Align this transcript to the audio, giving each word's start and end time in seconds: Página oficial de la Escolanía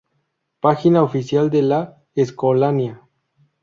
Página 0.61 1.03
oficial 1.03 1.51
de 1.51 1.61
la 1.61 1.97
Escolanía 2.15 3.01